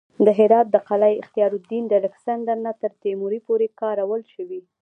د 0.25 0.27
هرات 0.39 0.67
د 0.71 0.77
قلعه 0.87 1.19
اختیارالدین 1.21 1.83
د 1.87 1.93
الکسندر 2.01 2.57
نه 2.65 2.71
تر 2.81 2.91
تیمور 3.03 3.33
پورې 3.47 3.67
کارول 3.81 4.21
شوې 4.33 4.61